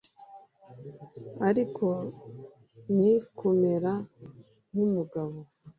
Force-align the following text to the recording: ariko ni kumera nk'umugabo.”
ariko 1.49 1.85
ni 2.95 3.11
kumera 3.37 3.91
nk'umugabo.” 4.73 5.35